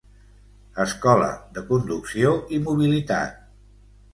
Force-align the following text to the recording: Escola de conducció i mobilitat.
Escola 0.85 1.27
de 1.59 1.63
conducció 1.69 2.33
i 2.59 2.63
mobilitat. 2.71 3.37